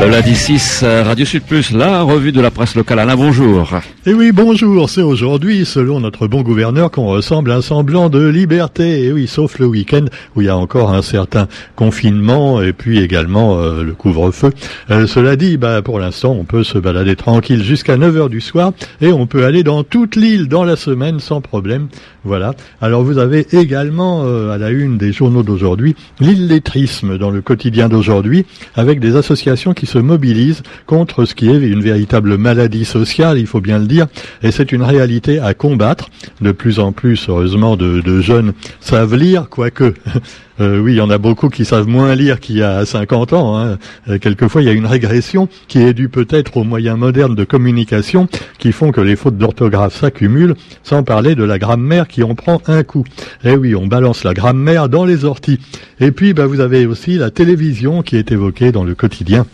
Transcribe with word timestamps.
Le 0.00 0.08
lundi 0.08 0.36
6, 0.36 0.84
Radio 0.84 1.26
Sud 1.26 1.42
Plus, 1.42 1.72
la 1.72 2.02
revue 2.02 2.30
de 2.30 2.40
la 2.40 2.52
presse 2.52 2.76
locale. 2.76 3.00
Alain, 3.00 3.16
bonjour. 3.16 3.68
Eh 4.06 4.14
oui, 4.14 4.30
bonjour. 4.30 4.88
C'est 4.88 5.02
aujourd'hui, 5.02 5.64
selon 5.64 5.98
notre 5.98 6.28
bon 6.28 6.42
gouverneur, 6.42 6.92
qu'on 6.92 7.06
ressemble 7.06 7.50
à 7.50 7.56
un 7.56 7.62
semblant 7.62 8.08
de 8.08 8.24
liberté. 8.24 9.02
Et 9.02 9.06
eh 9.06 9.12
oui, 9.12 9.26
sauf 9.26 9.58
le 9.58 9.66
week-end 9.66 10.04
où 10.36 10.40
il 10.40 10.46
y 10.46 10.48
a 10.48 10.56
encore 10.56 10.94
un 10.94 11.02
certain 11.02 11.48
confinement 11.74 12.62
et 12.62 12.72
puis 12.72 13.00
également 13.00 13.58
euh, 13.58 13.82
le 13.82 13.92
couvre-feu. 13.92 14.52
Euh, 14.90 15.08
cela 15.08 15.34
dit, 15.34 15.56
bah, 15.56 15.82
pour 15.82 15.98
l'instant, 15.98 16.30
on 16.30 16.44
peut 16.44 16.62
se 16.62 16.78
balader 16.78 17.16
tranquille 17.16 17.64
jusqu'à 17.64 17.96
9h 17.96 18.28
du 18.28 18.40
soir 18.40 18.72
et 19.00 19.10
on 19.12 19.26
peut 19.26 19.44
aller 19.44 19.64
dans 19.64 19.82
toute 19.82 20.14
l'île 20.14 20.46
dans 20.46 20.64
la 20.64 20.76
semaine 20.76 21.18
sans 21.18 21.40
problème. 21.40 21.88
Voilà. 22.24 22.54
Alors 22.80 23.02
vous 23.02 23.18
avez 23.18 23.46
également 23.52 24.22
euh, 24.24 24.50
à 24.50 24.58
la 24.58 24.70
une 24.70 24.98
des 24.98 25.12
journaux 25.12 25.42
d'aujourd'hui 25.42 25.96
l'illettrisme 26.20 27.16
dans 27.16 27.30
le 27.30 27.40
quotidien 27.40 27.88
d'aujourd'hui 27.88 28.44
avec 28.74 29.00
des 29.00 29.16
associations 29.16 29.72
qui 29.72 29.86
se 29.88 29.98
mobilisent 29.98 30.62
contre 30.86 31.24
ce 31.24 31.34
qui 31.34 31.48
est 31.48 31.58
une 31.58 31.82
véritable 31.82 32.36
maladie 32.36 32.84
sociale, 32.84 33.38
il 33.38 33.46
faut 33.46 33.60
bien 33.60 33.78
le 33.78 33.86
dire, 33.86 34.06
et 34.42 34.50
c'est 34.50 34.72
une 34.72 34.82
réalité 34.82 35.38
à 35.40 35.54
combattre. 35.54 36.10
De 36.40 36.52
plus 36.52 36.78
en 36.78 36.92
plus, 36.92 37.28
heureusement, 37.28 37.76
de, 37.76 38.20
jeunes 38.20 38.52
savent 38.80 39.16
lire, 39.16 39.48
quoique 39.48 39.94
Euh, 40.60 40.80
oui, 40.80 40.94
il 40.94 40.96
y 40.96 41.00
en 41.00 41.10
a 41.10 41.18
beaucoup 41.18 41.48
qui 41.50 41.64
savent 41.64 41.86
moins 41.86 42.14
lire 42.14 42.40
qu'il 42.40 42.56
y 42.56 42.62
a 42.62 42.84
50 42.84 43.32
ans. 43.32 43.56
Hein. 43.56 43.78
Euh, 44.08 44.18
quelquefois, 44.18 44.62
il 44.62 44.64
y 44.64 44.68
a 44.68 44.72
une 44.72 44.86
régression 44.86 45.48
qui 45.68 45.78
est 45.78 45.94
due 45.94 46.08
peut-être 46.08 46.56
aux 46.56 46.64
moyens 46.64 46.98
modernes 46.98 47.34
de 47.34 47.44
communication 47.44 48.28
qui 48.58 48.72
font 48.72 48.90
que 48.90 49.00
les 49.00 49.14
fautes 49.14 49.38
d'orthographe 49.38 49.94
s'accumulent, 49.94 50.56
sans 50.82 51.02
parler 51.02 51.34
de 51.34 51.44
la 51.44 51.58
grammaire 51.58 52.08
qui 52.08 52.22
en 52.22 52.34
prend 52.34 52.60
un 52.66 52.82
coup. 52.82 53.04
Eh 53.44 53.56
oui, 53.56 53.74
on 53.76 53.86
balance 53.86 54.24
la 54.24 54.34
grammaire 54.34 54.88
dans 54.88 55.04
les 55.04 55.24
orties. 55.24 55.60
Et 56.00 56.10
puis, 56.10 56.34
bah, 56.34 56.46
vous 56.46 56.60
avez 56.60 56.86
aussi 56.86 57.18
la 57.18 57.30
télévision 57.30 58.02
qui 58.02 58.16
est 58.16 58.32
évoquée 58.32 58.72
dans 58.72 58.84
le 58.84 58.94
quotidien 58.94 59.46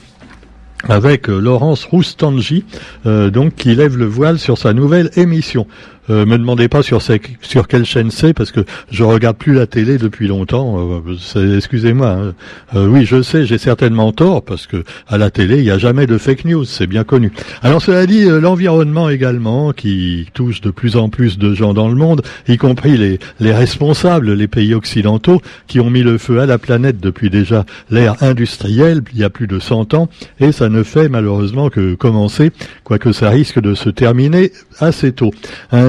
avec 0.88 1.28
euh, 1.28 1.38
Laurence 1.38 1.84
Roustangi, 1.84 2.64
donc 3.04 3.54
qui 3.54 3.74
lève 3.74 3.96
le 3.96 4.06
voile 4.06 4.38
sur 4.38 4.58
sa 4.58 4.72
nouvelle 4.72 5.10
émission. 5.16 5.66
Euh, 6.10 6.26
me 6.26 6.36
demandez 6.36 6.68
pas 6.68 6.82
sur, 6.82 7.00
sur 7.02 7.68
quelle 7.68 7.84
chaîne 7.84 8.10
c'est 8.10 8.34
parce 8.34 8.52
que 8.52 8.60
je 8.90 9.04
regarde 9.04 9.36
plus 9.36 9.54
la 9.54 9.66
télé 9.66 9.98
depuis 9.98 10.26
longtemps. 10.26 11.02
Euh, 11.06 11.56
excusez-moi. 11.56 12.08
Hein. 12.08 12.34
Euh, 12.74 12.86
oui, 12.86 13.04
je 13.04 13.22
sais, 13.22 13.46
j'ai 13.46 13.58
certainement 13.58 14.12
tort 14.12 14.44
parce 14.44 14.66
que 14.66 14.84
à 15.08 15.18
la 15.18 15.30
télé 15.30 15.58
il 15.58 15.64
n'y 15.64 15.70
a 15.70 15.78
jamais 15.78 16.06
de 16.06 16.18
fake 16.18 16.44
news, 16.44 16.64
c'est 16.64 16.86
bien 16.86 17.04
connu. 17.04 17.32
Alors 17.62 17.80
cela 17.80 18.06
dit, 18.06 18.24
l'environnement 18.24 19.08
également 19.08 19.72
qui 19.72 20.26
touche 20.34 20.60
de 20.60 20.70
plus 20.70 20.96
en 20.96 21.08
plus 21.08 21.38
de 21.38 21.54
gens 21.54 21.74
dans 21.74 21.88
le 21.88 21.94
monde, 21.94 22.22
y 22.48 22.56
compris 22.56 22.96
les, 22.96 23.18
les 23.40 23.52
responsables, 23.52 24.32
les 24.32 24.48
pays 24.48 24.74
occidentaux 24.74 25.40
qui 25.66 25.80
ont 25.80 25.90
mis 25.90 26.02
le 26.02 26.18
feu 26.18 26.40
à 26.40 26.46
la 26.46 26.58
planète 26.58 26.98
depuis 27.00 27.30
déjà 27.30 27.64
l'ère 27.90 28.22
industrielle 28.22 29.02
il 29.12 29.20
y 29.20 29.24
a 29.24 29.30
plus 29.30 29.46
de 29.46 29.58
100 29.58 29.94
ans 29.94 30.08
et 30.40 30.52
ça 30.52 30.68
ne 30.68 30.82
fait 30.82 31.08
malheureusement 31.08 31.70
que 31.70 31.94
commencer, 31.94 32.50
quoique 32.82 33.12
ça 33.12 33.30
risque 33.30 33.60
de 33.60 33.74
se 33.74 33.88
terminer 33.88 34.52
assez 34.78 35.12
tôt. 35.12 35.32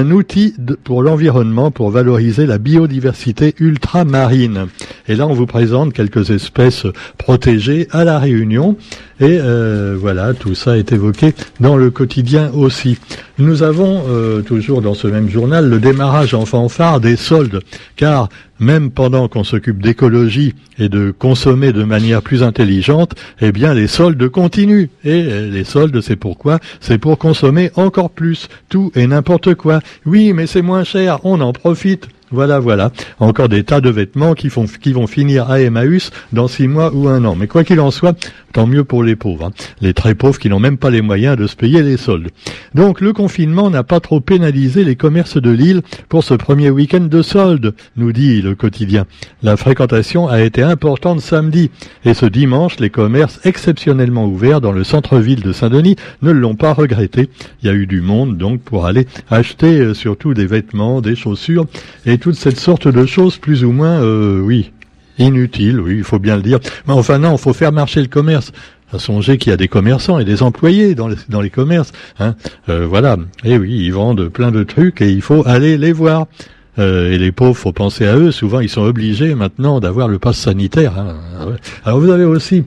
Un 0.06 0.10
outil 0.12 0.54
pour 0.84 1.02
l'environnement 1.02 1.72
pour 1.72 1.90
valoriser 1.90 2.46
la 2.46 2.58
biodiversité 2.58 3.54
ultramarine. 3.58 4.68
Et 5.08 5.16
là, 5.16 5.26
on 5.26 5.32
vous 5.32 5.46
présente 5.46 5.92
quelques 5.92 6.30
espèces 6.30 6.86
protégées 7.18 7.88
à 7.90 8.04
la 8.04 8.20
Réunion. 8.20 8.76
Et 9.18 9.38
euh, 9.40 9.96
voilà, 9.98 10.32
tout 10.34 10.54
ça 10.54 10.78
est 10.78 10.92
évoqué 10.92 11.34
dans 11.58 11.76
le 11.76 11.90
quotidien 11.90 12.52
aussi. 12.54 12.98
Nous 13.38 13.64
avons 13.64 14.04
euh, 14.08 14.42
toujours 14.42 14.80
dans 14.80 14.94
ce 14.94 15.08
même 15.08 15.28
journal 15.28 15.68
le 15.68 15.80
démarrage 15.80 16.34
en 16.34 16.46
fanfare 16.46 17.00
des 17.00 17.16
soldes, 17.16 17.60
car 17.96 18.28
même 18.58 18.90
pendant 18.90 19.28
qu'on 19.28 19.44
s'occupe 19.44 19.82
d'écologie 19.82 20.54
et 20.78 20.88
de 20.88 21.10
consommer 21.10 21.72
de 21.72 21.84
manière 21.84 22.22
plus 22.22 22.42
intelligente, 22.42 23.14
eh 23.40 23.52
bien 23.52 23.74
les 23.74 23.86
soldes 23.86 24.28
continuent. 24.28 24.88
Et 25.04 25.24
euh, 25.26 25.50
les 25.50 25.64
soldes, 25.64 26.00
c'est 26.00 26.16
pourquoi? 26.16 26.58
C'est 26.80 26.98
pour 26.98 27.18
consommer 27.18 27.70
encore 27.76 28.10
plus, 28.10 28.48
tout 28.68 28.92
et 28.94 29.06
n'importe 29.06 29.54
quoi. 29.54 29.80
Oui, 30.04 30.32
mais 30.32 30.46
c'est 30.46 30.62
moins 30.62 30.84
cher, 30.84 31.20
on 31.24 31.40
en 31.40 31.52
profite. 31.52 32.08
Voilà, 32.32 32.58
voilà. 32.58 32.90
Encore 33.20 33.48
des 33.48 33.62
tas 33.62 33.80
de 33.80 33.88
vêtements 33.88 34.34
qui, 34.34 34.48
vont 34.48 35.06
finir 35.06 35.48
à 35.48 35.60
Emmaüs 35.60 36.10
dans 36.32 36.48
six 36.48 36.66
mois 36.66 36.92
ou 36.92 37.06
un 37.08 37.24
an. 37.24 37.36
Mais 37.36 37.46
quoi 37.46 37.62
qu'il 37.62 37.78
en 37.78 37.92
soit, 37.92 38.16
tant 38.52 38.66
mieux 38.66 38.82
pour 38.82 39.04
les 39.04 39.14
pauvres. 39.14 39.46
Hein. 39.46 39.52
Les 39.80 39.94
très 39.94 40.16
pauvres 40.16 40.38
qui 40.38 40.48
n'ont 40.48 40.58
même 40.58 40.76
pas 40.76 40.90
les 40.90 41.02
moyens 41.02 41.36
de 41.36 41.46
se 41.46 41.54
payer 41.54 41.82
les 41.82 41.96
soldes. 41.96 42.30
Donc 42.74 43.00
le 43.00 43.12
confinement 43.12 43.70
n'a 43.70 43.84
pas 43.84 44.00
trop 44.00 44.20
pénalisé 44.20 44.82
les 44.82 44.96
commerces 44.96 45.40
de 45.40 45.50
l'île 45.50 45.82
pour 46.08 46.24
ce 46.24 46.34
premier 46.34 46.70
week-end 46.70 47.00
de 47.00 47.22
soldes, 47.22 47.74
nous 47.96 48.12
dit 48.12 48.42
le 48.42 48.56
quotidien. 48.56 49.06
La 49.42 49.56
fréquentation 49.56 50.26
a 50.26 50.40
été 50.40 50.62
importante 50.62 51.20
samedi. 51.20 51.70
Et 52.04 52.14
ce 52.14 52.26
dimanche, 52.26 52.80
les 52.80 52.90
commerces 52.90 53.38
exceptionnellement 53.44 54.26
ouverts 54.26 54.60
dans 54.60 54.72
le 54.72 54.82
centre-ville 54.82 55.42
de 55.42 55.52
Saint-Denis 55.52 55.96
ne 56.22 56.32
l'ont 56.32 56.56
pas 56.56 56.72
regretté. 56.72 57.28
Il 57.62 57.66
y 57.66 57.70
a 57.70 57.74
eu 57.74 57.86
du 57.86 58.00
monde 58.00 58.36
donc 58.36 58.62
pour 58.62 58.86
aller 58.86 59.06
acheter 59.30 59.78
euh, 59.78 59.94
surtout 59.94 60.34
des 60.34 60.46
vêtements, 60.46 61.00
des 61.00 61.14
chaussures 61.14 61.66
toute 62.18 62.36
cette 62.36 62.58
sorte 62.58 62.88
de 62.88 63.06
choses 63.06 63.38
plus 63.38 63.64
ou 63.64 63.72
moins, 63.72 64.02
euh, 64.02 64.40
oui, 64.40 64.72
inutiles, 65.18 65.80
oui, 65.80 65.96
il 65.98 66.04
faut 66.04 66.18
bien 66.18 66.36
le 66.36 66.42
dire. 66.42 66.58
Mais 66.86 66.94
enfin 66.94 67.18
non, 67.18 67.32
il 67.32 67.38
faut 67.38 67.52
faire 67.52 67.72
marcher 67.72 68.00
le 68.00 68.08
commerce. 68.08 68.52
À 68.92 69.00
songer 69.00 69.36
qu'il 69.36 69.50
y 69.50 69.52
a 69.52 69.56
des 69.56 69.66
commerçants 69.66 70.20
et 70.20 70.24
des 70.24 70.44
employés 70.44 70.94
dans 70.94 71.08
les, 71.08 71.16
dans 71.28 71.40
les 71.40 71.50
commerces. 71.50 71.90
Hein. 72.20 72.36
Euh, 72.68 72.86
voilà. 72.86 73.16
Et 73.42 73.58
oui, 73.58 73.80
ils 73.84 73.92
vendent 73.92 74.28
plein 74.28 74.52
de 74.52 74.62
trucs 74.62 75.02
et 75.02 75.10
il 75.10 75.22
faut 75.22 75.42
aller 75.44 75.76
les 75.76 75.90
voir. 75.90 76.26
Euh, 76.78 77.10
et 77.10 77.18
les 77.18 77.32
pauvres, 77.32 77.56
faut 77.56 77.72
penser 77.72 78.06
à 78.06 78.16
eux. 78.16 78.30
Souvent, 78.30 78.60
ils 78.60 78.68
sont 78.68 78.82
obligés 78.82 79.34
maintenant 79.34 79.80
d'avoir 79.80 80.06
le 80.06 80.20
pass 80.20 80.36
sanitaire. 80.36 80.96
Hein. 80.98 81.16
Alors 81.84 81.98
vous 81.98 82.10
avez 82.10 82.24
aussi 82.24 82.64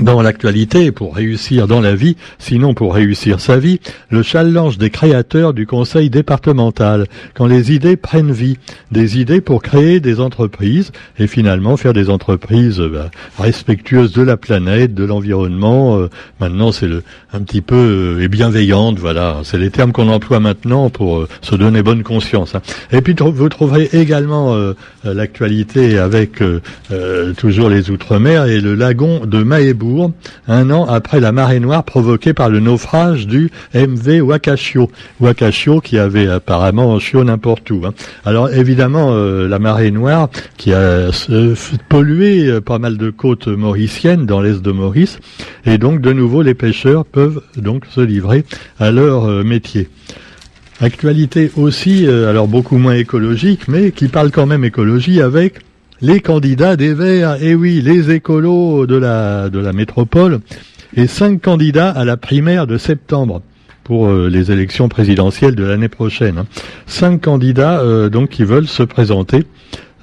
dans 0.00 0.22
l'actualité 0.22 0.90
pour 0.90 1.14
réussir 1.14 1.68
dans 1.68 1.80
la 1.80 1.94
vie, 1.94 2.16
sinon 2.38 2.74
pour 2.74 2.94
réussir 2.94 3.40
sa 3.40 3.58
vie, 3.58 3.80
le 4.10 4.22
challenge 4.22 4.78
des 4.78 4.90
créateurs 4.90 5.52
du 5.52 5.66
conseil 5.66 6.10
départemental, 6.10 7.06
quand 7.34 7.46
les 7.46 7.72
idées 7.72 7.96
prennent 7.96 8.32
vie, 8.32 8.56
des 8.90 9.20
idées 9.20 9.40
pour 9.40 9.62
créer 9.62 10.00
des 10.00 10.20
entreprises 10.20 10.92
et 11.18 11.26
finalement 11.26 11.76
faire 11.76 11.92
des 11.92 12.10
entreprises 12.10 12.80
bah, 12.80 13.10
respectueuses 13.38 14.12
de 14.12 14.22
la 14.22 14.36
planète, 14.36 14.94
de 14.94 15.04
l'environnement. 15.04 15.98
Euh, 15.98 16.08
maintenant, 16.40 16.72
c'est 16.72 16.88
le 16.88 17.02
un 17.34 17.40
petit 17.40 17.62
peu 17.62 17.76
euh, 18.18 18.22
et 18.22 18.28
bienveillante, 18.28 18.98
voilà, 18.98 19.40
c'est 19.42 19.58
les 19.58 19.70
termes 19.70 19.92
qu'on 19.92 20.08
emploie 20.08 20.40
maintenant 20.40 20.90
pour 20.90 21.20
euh, 21.20 21.28
se 21.40 21.54
donner 21.54 21.82
bonne 21.82 22.02
conscience. 22.02 22.54
Hein. 22.54 22.62
Et 22.92 23.00
puis 23.00 23.14
vous 23.18 23.48
trouverez 23.48 23.88
également 23.92 24.56
l'actualité 25.04 25.98
avec 25.98 26.42
toujours 27.36 27.68
les 27.68 27.90
outre-mer 27.90 28.46
et 28.46 28.60
le 28.60 28.74
lagon 28.74 29.26
de 29.26 29.42
Un 30.46 30.70
an 30.70 30.86
après 30.86 31.20
la 31.20 31.32
marée 31.32 31.60
noire 31.60 31.84
provoquée 31.84 32.34
par 32.34 32.48
le 32.48 32.60
naufrage 32.60 33.26
du 33.26 33.50
MV 33.74 34.22
Wakashio. 34.22 34.90
Wakashio 35.20 35.80
qui 35.80 35.98
avait 35.98 36.28
apparemment 36.28 36.98
chiot 36.98 37.24
n'importe 37.24 37.70
où. 37.70 37.82
Hein. 37.84 37.94
Alors 38.24 38.52
évidemment, 38.52 39.08
euh, 39.12 39.48
la 39.48 39.58
marée 39.58 39.90
noire 39.90 40.28
qui 40.56 40.72
a 40.72 41.10
pollué 41.88 42.46
euh, 42.46 42.60
pas 42.60 42.78
mal 42.78 42.96
de 42.96 43.10
côtes 43.10 43.48
mauriciennes 43.48 44.26
dans 44.26 44.40
l'est 44.40 44.62
de 44.62 44.72
Maurice, 44.72 45.18
et 45.66 45.78
donc 45.78 46.00
de 46.00 46.12
nouveau 46.12 46.42
les 46.42 46.54
pêcheurs 46.54 47.04
peuvent 47.04 47.42
donc 47.56 47.84
se 47.86 48.00
livrer 48.00 48.44
à 48.78 48.90
leur 48.90 49.24
euh, 49.24 49.42
métier. 49.42 49.88
Actualité 50.80 51.50
aussi, 51.56 52.08
alors 52.08 52.48
beaucoup 52.48 52.76
moins 52.76 52.94
écologique, 52.94 53.68
mais 53.68 53.92
qui 53.92 54.08
parle 54.08 54.32
quand 54.32 54.46
même 54.46 54.64
écologie 54.64 55.20
avec 55.20 55.60
les 56.02 56.20
candidats 56.20 56.76
des 56.76 56.94
Verts, 56.94 57.36
et 57.36 57.50
eh 57.50 57.54
oui, 57.54 57.80
les 57.80 58.10
écolos 58.10 58.86
de 58.86 58.96
la, 58.96 59.48
de 59.48 59.60
la 59.60 59.72
métropole, 59.72 60.40
et 60.96 61.06
cinq 61.06 61.40
candidats 61.40 61.90
à 61.90 62.04
la 62.04 62.16
primaire 62.16 62.66
de 62.66 62.76
septembre 62.76 63.40
pour 63.84 64.08
euh, 64.08 64.28
les 64.28 64.50
élections 64.50 64.88
présidentielles 64.88 65.54
de 65.54 65.64
l'année 65.64 65.88
prochaine. 65.88 66.38
Hein. 66.38 66.46
Cinq 66.86 67.22
candidats 67.22 67.80
euh, 67.80 68.08
donc 68.08 68.30
qui 68.30 68.44
veulent 68.44 68.68
se 68.68 68.82
présenter. 68.82 69.44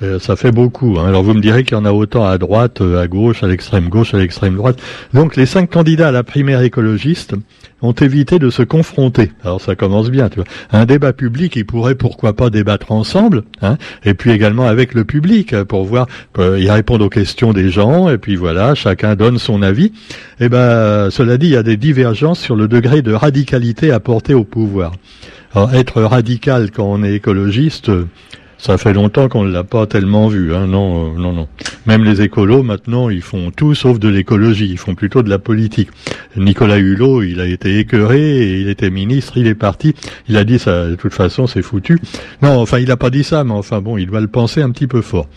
Euh, 0.02 0.20
ça 0.20 0.38
fait 0.38 0.52
beaucoup. 0.52 0.98
Hein. 0.98 1.08
Alors 1.08 1.24
vous 1.24 1.34
me 1.34 1.42
direz 1.42 1.64
qu'il 1.64 1.78
y 1.78 1.80
en 1.80 1.86
a 1.86 1.92
autant 1.92 2.26
à 2.26 2.38
droite, 2.38 2.81
à 2.81 3.08
gauche, 3.08 3.44
à 3.44 3.48
l'extrême 3.48 3.90
gauche, 3.90 4.14
à 4.14 4.18
l'extrême 4.18 4.56
droite. 4.56 4.80
Donc 5.14 5.36
les 5.36 5.45
cinq 5.45 5.69
candidats 5.69 6.07
à 6.07 6.12
la 6.12 6.24
primaire 6.24 6.62
écologiste 6.62 7.36
ont 7.81 7.94
évité 7.94 8.40
de 8.40 8.50
se 8.50 8.62
confronter. 8.62 9.31
Alors 9.44 9.62
ça 9.62 9.76
commence 9.76 10.10
bien, 10.10 10.30
tu 10.30 10.38
vois. 10.38 10.46
Un 10.72 10.86
débat 10.86 11.14
public, 11.14 11.56
ils 11.56 11.66
pourraient 11.66 11.96
pourquoi 11.96 12.34
pas 12.34 12.50
débattre 12.50 12.92
ensemble, 12.92 13.44
hein, 13.62 13.78
et 14.04 14.14
puis 14.14 14.31
également 14.31 14.68
avec 14.68 14.94
le 14.94 15.06
public 15.06 15.54
euh, 15.54 15.66
pour 15.66 15.86
voir, 15.86 16.08
euh, 16.38 16.60
ils 16.60 16.70
répondent 16.72 17.02
aux 17.02 17.10
questions 17.10 17.54
des 17.54 17.70
gens, 17.70 18.10
et 18.10 18.18
puis 18.18 18.36
voilà, 18.36 18.76
chacun 18.76 19.16
donne 19.16 19.38
son 19.38 19.62
avis. 19.62 19.92
Et 20.40 20.46
eh 20.46 20.50
ben, 20.50 21.10
cela 21.10 21.38
dit, 21.38 21.48
il 21.48 21.54
y 21.54 21.58
a 21.58 21.64
des 21.64 21.78
divergences 21.78 22.40
sur 22.40 22.56
le 22.56 22.68
degré 22.68 23.02
de 23.02 23.14
radicalité 23.14 23.92
apporté 23.92 24.34
au 24.34 24.44
pouvoir. 24.44 24.94
Alors, 25.54 25.74
être 25.74 26.02
radical 26.04 26.70
quand 26.72 26.86
on 26.86 27.04
est 27.04 27.14
écologiste, 27.14 27.92
ça 28.59 28.77
fait 28.77 28.91
longtemps 28.91 29.29
qu'on 29.29 29.45
ne 29.45 29.51
l'a 29.51 29.63
pas 29.63 29.88
tellement 29.88 30.27
vu, 30.27 30.53
hein. 30.53 30.67
Non, 30.67 31.13
euh, 31.13 31.17
non, 31.17 31.31
non. 31.31 31.47
Même 31.85 32.03
les 32.03 32.21
écolos, 32.21 32.61
maintenant, 32.61 33.09
ils 33.09 33.21
font 33.21 33.51
tout 33.51 33.73
sauf 33.73 34.00
de 34.00 34.09
l'écologie. 34.09 34.67
Ils 34.69 34.77
font 34.77 34.95
plutôt 34.95 35.23
de 35.23 35.29
la 35.29 35.39
politique. 35.39 35.89
Nicolas 36.35 36.77
Hulot, 36.77 37.23
il 37.23 37.39
a 37.39 37.45
été 37.45 37.79
écœuré, 37.79 38.59
il 38.59 38.67
était 38.67 38.89
ministre, 38.89 39.38
il 39.38 39.47
est 39.47 39.56
parti. 39.56 39.95
Il 40.27 40.35
a 40.35 40.44
dit 40.44 40.59
ça, 40.59 40.88
de 40.88 40.95
toute 40.95 41.13
façon, 41.13 41.47
c'est 41.47 41.61
foutu. 41.61 42.00
Non, 42.41 42.59
enfin, 42.59 42.79
il 42.79 42.89
n'a 42.89 42.97
pas 42.97 43.09
dit 43.09 43.23
ça, 43.23 43.45
mais 43.45 43.53
enfin 43.53 43.79
bon, 43.79 43.97
il 43.97 44.07
doit 44.07 44.21
le 44.21 44.27
penser 44.27 44.61
un 44.61 44.71
petit 44.71 44.88
peu 44.88 45.01
fort. 45.01 45.27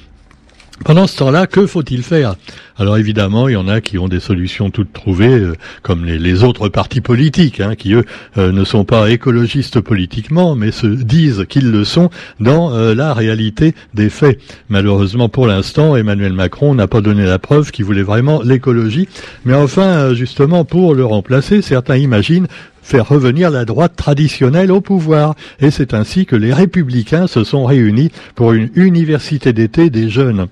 Pendant 0.84 1.06
ce 1.06 1.17
temps-là, 1.19 1.46
que 1.46 1.67
faut-il 1.67 2.02
faire? 2.02 2.34
Alors 2.76 2.96
évidemment, 2.96 3.49
il 3.49 3.52
y 3.52 3.56
en 3.56 3.69
a 3.69 3.81
qui 3.81 3.99
ont 3.99 4.08
des 4.08 4.19
solutions 4.19 4.70
toutes 4.70 4.93
trouvées, 4.93 5.38
euh, 5.38 5.55
comme 5.82 6.05
les, 6.05 6.43
autres 6.43 6.69
partis 6.69 7.00
politiques, 7.00 7.61
hein, 7.61 7.76
qui 7.76 7.93
eux 7.93 8.05
euh, 8.37 8.50
ne 8.50 8.64
sont 8.64 8.84
pas 8.84 9.11
écologistes 9.11 9.81
politiquement, 9.81 10.56
mais 10.56 10.73
se 10.73 10.88
disent 10.88 11.44
qu'ils 11.49 11.70
le 11.70 11.84
sont 11.84 12.11
dans 12.40 12.75
euh, 12.75 12.94
la 12.94 13.14
réalité 13.14 13.75
des 13.94 14.11
faits. 14.11 14.40
Malheureusement, 14.70 15.29
pour 15.29 15.46
l'instant, 15.46 15.94
Emmanuel 15.94 16.32
Macron 16.32 16.75
n'a 16.75 16.88
pas 16.88 17.00
donné 17.00 17.25
la 17.25 17.38
preuve 17.38 17.70
qu'il 17.70 17.84
voulait 17.84 18.02
vraiment 18.02 18.43
l'écologie. 18.43 19.08
Mais 19.44 19.55
enfin, 19.55 20.14
justement, 20.14 20.64
pour 20.64 20.94
le 20.94 21.05
remplacer, 21.05 21.62
certains 21.62 21.96
imaginent 21.96 22.49
faire 22.82 23.08
revenir 23.08 23.50
la 23.50 23.64
droite 23.64 23.94
traditionnelle 23.94 24.73
au 24.73 24.81
pouvoir. 24.81 25.37
Et 25.61 25.70
c'est 25.70 25.94
ainsi 25.94 26.26
que 26.26 26.34
les 26.34 26.52
républicains 26.52 27.29
se 27.29 27.44
sont 27.44 27.64
réunis 27.64 28.11
pour 28.34 28.52
une 28.52 28.70
université 28.75 29.52
d'été 29.52 29.88
des 29.88 30.11
jeunes. 30.11 30.49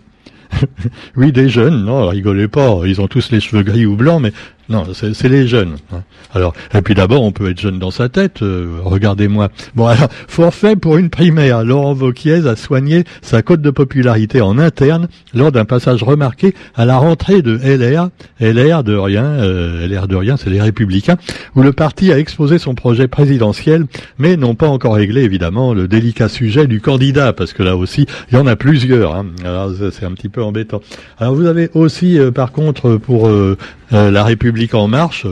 oui, 1.16 1.32
des 1.32 1.48
jeunes, 1.48 1.84
non, 1.84 2.08
rigolez 2.08 2.48
pas, 2.48 2.80
ils 2.84 3.00
ont 3.00 3.08
tous 3.08 3.30
les 3.30 3.40
cheveux 3.40 3.62
gris 3.62 3.86
ou 3.86 3.96
blancs, 3.96 4.20
mais 4.20 4.32
non, 4.70 4.84
c'est 4.94 5.28
les 5.28 5.48
jeunes. 5.48 5.76
Hein. 5.92 6.02
Alors, 6.32 6.54
et 6.72 6.80
puis 6.80 6.94
d'abord, 6.94 7.22
on 7.22 7.32
peut 7.32 7.50
être 7.50 7.60
jeune 7.60 7.80
dans 7.80 7.90
sa 7.90 8.08
tête. 8.08 8.42
Euh, 8.42 8.78
regardez-moi. 8.84 9.48
Bon, 9.74 9.86
alors, 9.86 10.08
forfait 10.28 10.76
pour 10.76 10.96
une 10.96 11.10
primaire. 11.10 11.64
Laurent 11.64 11.92
Vauquiez 11.92 12.46
a 12.46 12.54
soigné 12.54 13.02
sa 13.20 13.42
cote 13.42 13.62
de 13.62 13.70
popularité 13.70 14.40
en 14.40 14.58
interne 14.58 15.08
lors 15.34 15.50
d'un 15.50 15.64
passage 15.64 16.04
remarqué 16.04 16.54
à 16.76 16.84
la 16.84 16.98
rentrée 16.98 17.42
de 17.42 17.56
LR, 17.56 18.10
LR 18.38 18.84
de 18.84 18.94
rien, 18.94 19.24
euh, 19.24 19.88
LR 19.88 20.06
de 20.06 20.14
rien, 20.14 20.36
c'est 20.36 20.50
les 20.50 20.62
Républicains, 20.62 21.16
où 21.56 21.62
le 21.62 21.72
parti 21.72 22.12
a 22.12 22.18
exposé 22.18 22.58
son 22.58 22.76
projet 22.76 23.08
présidentiel, 23.08 23.86
mais 24.18 24.36
n'ont 24.36 24.54
pas 24.54 24.68
encore 24.68 24.94
réglé 24.94 25.22
évidemment 25.22 25.74
le 25.74 25.88
délicat 25.88 26.28
sujet 26.28 26.68
du 26.68 26.80
candidat, 26.80 27.32
parce 27.32 27.52
que 27.52 27.64
là 27.64 27.76
aussi, 27.76 28.06
il 28.30 28.36
y 28.36 28.38
en 28.38 28.46
a 28.46 28.54
plusieurs. 28.54 29.16
Hein. 29.16 29.26
Alors, 29.44 29.72
c'est 29.90 30.06
un 30.06 30.12
petit 30.12 30.28
peu 30.28 30.44
embêtant. 30.44 30.80
Alors, 31.18 31.34
vous 31.34 31.46
avez 31.46 31.70
aussi, 31.74 32.20
euh, 32.20 32.30
par 32.30 32.52
contre, 32.52 32.98
pour 32.98 33.28
euh, 33.28 33.56
la 33.90 34.22
République 34.22 34.59
en 34.72 34.88
marche, 34.88 35.26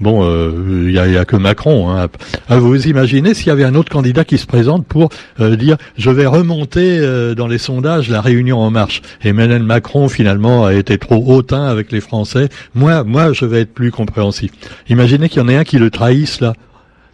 Bon, 0.00 0.28
il 0.52 0.88
n'y 0.88 0.98
a, 0.98 1.24
que 1.24 1.36
Macron. 1.36 1.90
Hein. 1.90 2.08
Ah, 2.48 2.58
vous 2.58 2.88
imaginez 2.88 3.32
s'il 3.32 3.46
y 3.46 3.50
avait 3.50 3.64
un 3.64 3.76
autre 3.76 3.92
candidat 3.92 4.24
qui 4.24 4.38
se 4.38 4.46
présente 4.46 4.84
pour 4.86 5.08
euh, 5.40 5.54
dire 5.54 5.76
je 5.96 6.10
vais 6.10 6.26
remonter 6.26 6.98
euh, 6.98 7.34
dans 7.34 7.46
les 7.46 7.58
sondages 7.58 8.08
la 8.08 8.20
Réunion 8.20 8.58
en 8.58 8.70
marche. 8.70 9.02
Emmanuel 9.22 9.62
Macron 9.62 10.08
finalement 10.08 10.66
a 10.66 10.74
été 10.74 10.98
trop 10.98 11.24
hautain 11.24 11.64
avec 11.64 11.92
les 11.92 12.00
Français. 12.00 12.48
Moi, 12.74 13.04
moi, 13.04 13.32
je 13.32 13.44
vais 13.44 13.60
être 13.60 13.72
plus 13.72 13.92
compréhensif. 13.92 14.50
Imaginez 14.88 15.28
qu'il 15.28 15.40
y 15.40 15.44
en 15.44 15.48
ait 15.48 15.56
un 15.56 15.64
qui 15.64 15.78
le 15.78 15.90
trahisse 15.90 16.40
là. 16.40 16.54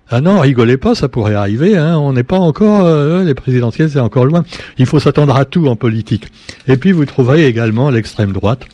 Ah 0.09 0.21
non, 0.21 0.41
rigolez 0.41 0.77
pas, 0.77 0.97
ça 0.97 1.09
pourrait 1.09 1.35
arriver. 1.35 1.77
Hein. 1.77 1.97
On 1.99 2.15
n'est 2.15 2.25
pas 2.25 2.39
encore 2.39 3.23
les 3.23 3.35
présidentielles, 3.35 3.91
c'est 3.91 4.01
encore 4.01 4.25
loin. 4.25 4.43
Il 4.77 4.87
faut 4.87 4.99
s'attendre 4.99 5.37
à 5.37 5.45
tout 5.45 5.69
en 5.69 5.77
politique. 5.77 6.27
Et 6.67 6.77
puis 6.77 6.91
vous 6.91 7.05
trouverez 7.05 7.47
également 7.47 7.91
l'extrême 7.91 8.33
droite 8.33 8.67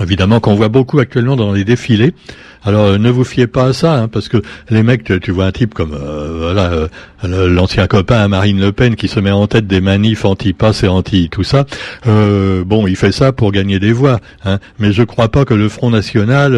Évidemment 0.00 0.40
qu'on 0.40 0.54
voit 0.54 0.68
beaucoup 0.68 0.98
actuellement 0.98 1.36
dans 1.36 1.52
les 1.52 1.64
défilés. 1.64 2.14
Alors 2.64 2.86
euh, 2.86 2.98
ne 2.98 3.10
vous 3.10 3.24
fiez 3.24 3.46
pas 3.46 3.66
à 3.66 3.72
ça, 3.72 3.94
hein, 3.94 4.08
parce 4.08 4.28
que 4.28 4.42
les 4.70 4.82
mecs, 4.82 5.04
tu, 5.20 5.30
vois 5.30 5.46
un 5.46 5.52
type 5.52 5.74
comme 5.74 5.92
euh, 5.92 6.38
voilà 6.40 6.70
euh, 7.24 7.48
l'ancien 7.48 7.86
copain 7.86 8.26
Marine 8.28 8.60
Le 8.60 8.72
Pen 8.72 8.96
qui 8.96 9.08
se 9.08 9.20
met 9.20 9.30
en 9.30 9.46
tête 9.46 9.66
des 9.66 9.80
manifs 9.80 10.24
anti-pass 10.24 10.82
et 10.84 10.88
anti 10.88 11.28
tout 11.30 11.44
ça. 11.44 11.66
bon, 12.04 12.86
il 12.86 12.96
fait 12.96 13.12
ça 13.12 13.32
pour 13.32 13.52
gagner 13.52 13.78
des 13.78 13.92
voix, 13.92 14.20
hein, 14.44 14.58
mais 14.78 14.92
je 14.92 15.02
crois 15.02 15.28
pas 15.28 15.44
que 15.44 15.54
le 15.54 15.68
Front 15.68 15.90
National 15.90 16.54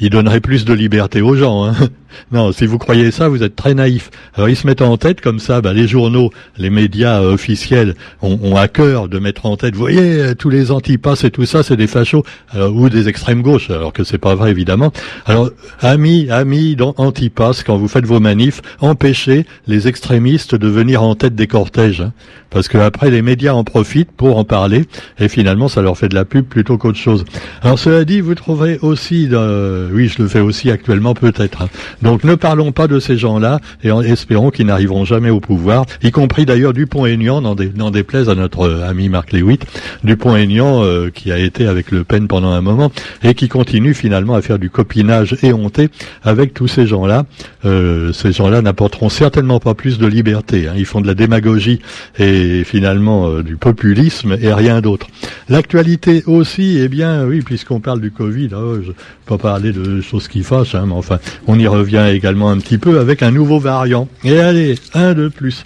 il 0.00 0.10
donnerait 0.10 0.40
plus 0.40 0.64
de 0.64 0.74
liberté 0.74 1.20
aux 1.20 1.36
gens. 1.36 1.64
Hein. 1.64 1.74
Non, 2.32 2.50
si 2.50 2.64
vous 2.64 2.78
croyez 2.78 3.10
ça, 3.10 3.28
vous 3.28 3.42
êtes 3.42 3.56
très 3.56 3.74
naïf. 3.74 4.10
Alors 4.34 4.48
ils 4.48 4.56
se 4.56 4.66
mettent 4.66 4.80
en 4.80 4.96
tête 4.96 5.20
comme 5.20 5.38
ça, 5.38 5.60
bah, 5.60 5.74
les 5.74 5.86
journaux, 5.86 6.30
les 6.56 6.70
médias 6.70 7.20
euh, 7.20 7.34
officiels 7.34 7.94
ont, 8.22 8.56
à 8.56 8.68
cœur 8.68 9.08
de 9.08 9.18
mettre 9.18 9.44
en 9.44 9.58
tête, 9.58 9.74
vous 9.74 9.80
voyez, 9.80 10.22
euh, 10.22 10.34
tous 10.34 10.48
les 10.48 10.70
antipasses 10.70 11.24
et 11.24 11.30
tout 11.30 11.44
ça, 11.44 11.62
c'est 11.62 11.76
des 11.76 11.86
fachos 11.86 12.24
ou 12.54 12.88
des 12.88 13.08
extrêmes 13.10 13.42
gauches, 13.42 13.68
alors 13.68 13.92
que 13.92 14.02
c'est 14.02 14.16
pas 14.16 14.34
vrai 14.34 14.50
évidemment. 14.50 14.92
Alors 15.26 15.50
amis, 15.80 16.28
amis 16.30 16.76
dans 16.76 16.94
antipasses, 16.96 17.62
quand 17.62 17.76
vous 17.76 17.88
faites 17.88 18.06
vos 18.06 18.20
manifs, 18.20 18.62
empêchez 18.80 19.46
les 19.66 19.88
extrémistes 19.88 20.54
de 20.54 20.68
venir 20.68 21.02
en 21.02 21.14
tête 21.14 21.34
des 21.34 21.46
cortèges, 21.46 22.00
hein. 22.00 22.12
parce 22.50 22.68
que 22.68 22.78
après 22.78 23.10
les 23.10 23.22
médias 23.22 23.52
en 23.52 23.64
profitent 23.64 24.12
pour 24.12 24.36
en 24.38 24.44
parler 24.44 24.86
et 25.18 25.28
finalement 25.28 25.68
ça 25.68 25.82
leur 25.82 25.96
fait 25.96 26.08
de 26.08 26.14
la 26.14 26.24
pub 26.24 26.46
plutôt 26.46 26.78
qu'autre 26.78 26.98
chose. 26.98 27.24
Alors 27.62 27.78
cela 27.78 28.04
dit, 28.04 28.20
vous 28.20 28.34
trouverez 28.34 28.78
aussi 28.82 29.28
euh, 29.32 29.88
oui, 29.92 30.08
je 30.08 30.22
le 30.22 30.28
fais 30.28 30.40
aussi 30.40 30.70
actuellement 30.70 31.14
peut-être. 31.14 31.62
Hein. 31.62 31.68
Donc 32.02 32.24
ne 32.24 32.34
parlons 32.34 32.72
pas 32.72 32.86
de 32.86 33.00
ces 33.00 33.16
gens-là 33.16 33.60
et 33.82 33.88
espérons 33.88 34.50
qu'ils 34.50 34.66
n'arriveront 34.66 35.04
jamais 35.04 35.30
au 35.30 35.40
pouvoir, 35.40 35.86
y 36.02 36.10
compris 36.10 36.46
d'ailleurs 36.46 36.72
Dupont-Aignan, 36.72 37.40
n'en 37.40 37.54
dé, 37.54 37.70
déplaise 37.92 38.28
à 38.28 38.34
notre 38.34 38.68
euh, 38.68 38.88
ami 38.88 39.08
Marc 39.08 39.32
Lewitt, 39.32 39.64
Dupont-Aignan 40.04 40.82
euh, 40.82 41.10
qui 41.10 41.32
a 41.32 41.38
été 41.38 41.66
avec 41.66 41.90
Le 41.90 42.04
Pen 42.04 42.28
pendant 42.28 42.50
un 42.50 42.60
moment 42.60 42.90
et 43.22 43.34
qui 43.34 43.48
continue 43.48 43.94
finalement 43.94 44.34
à 44.34 44.42
faire 44.42 44.58
du 44.58 44.70
copinage 44.86 45.36
éhonté 45.42 45.88
avec 46.22 46.54
tous 46.54 46.68
ces 46.68 46.86
gens-là. 46.86 47.24
ces 47.64 48.32
gens-là 48.32 48.62
n'apporteront 48.62 49.08
certainement 49.08 49.58
pas 49.58 49.74
plus 49.74 49.98
de 49.98 50.06
liberté. 50.06 50.68
Hein. 50.68 50.74
Ils 50.76 50.86
font 50.86 51.00
de 51.00 51.06
la 51.06 51.14
démagogie 51.14 51.80
et 52.18 52.62
finalement 52.64 53.40
du 53.40 53.56
populisme 53.56 54.36
et 54.40 54.52
rien 54.52 54.80
d'autre. 54.80 55.08
L'actualité 55.48 56.22
aussi, 56.26 56.78
eh 56.78 56.88
bien 56.88 57.24
oui, 57.24 57.40
puisqu'on 57.40 57.80
parle 57.80 58.00
du 58.00 58.10
Covid, 58.10 58.50
oh, 58.54 58.76
je 58.80 58.92
peux 58.92 59.36
pas 59.36 59.38
parler 59.38 59.72
de 59.72 60.00
choses 60.00 60.28
qui 60.28 60.42
fâchent, 60.42 60.74
hein, 60.74 60.84
mais 60.86 60.94
enfin, 60.94 61.18
on 61.46 61.58
y 61.58 61.66
revient 61.66 62.06
également 62.12 62.50
un 62.50 62.58
petit 62.58 62.78
peu 62.78 63.00
avec 63.00 63.22
un 63.22 63.30
nouveau 63.30 63.58
variant. 63.58 64.08
Et 64.24 64.38
allez, 64.38 64.76
un 64.94 65.14
de 65.14 65.28
plus. 65.28 65.64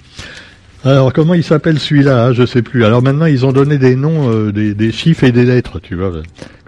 Alors 0.83 1.13
comment 1.13 1.35
il 1.35 1.45
s'appelle 1.45 1.79
celui-là 1.79 2.27
hein, 2.27 2.33
Je 2.33 2.47
sais 2.47 2.63
plus. 2.63 2.85
Alors 2.85 3.03
maintenant 3.03 3.27
ils 3.27 3.45
ont 3.45 3.53
donné 3.53 3.77
des 3.77 3.97
noms, 3.97 4.31
euh, 4.31 4.51
des, 4.51 4.93
chiffres 4.93 5.25
et 5.25 5.33
des 5.33 5.45
lettres, 5.45 5.79
tu 5.79 5.95
vois. 5.95 6.11